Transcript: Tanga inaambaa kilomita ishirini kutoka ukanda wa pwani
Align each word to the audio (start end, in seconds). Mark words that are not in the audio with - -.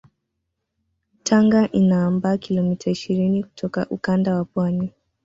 Tanga 1.23 1.69
inaambaa 1.71 2.37
kilomita 2.37 2.91
ishirini 2.91 3.43
kutoka 3.43 3.87
ukanda 3.89 4.35
wa 4.35 4.45
pwani 4.45 4.91